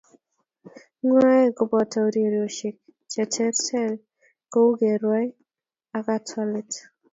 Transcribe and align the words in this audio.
Ng'waek 1.05 1.49
ko 1.57 1.63
boto 1.71 1.97
urerioshek 2.07 2.75
cheterter 3.11 3.91
kou 4.51 4.69
kerwai 4.79 5.27
ak 5.97 6.03
katwalet 6.07 6.71